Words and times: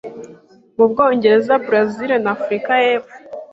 mu 0.75 0.85
Bwongereza, 0.91 1.53
Brazil 1.67 2.11
n'Afurika 2.25 2.71
y'epfo. 2.83 3.15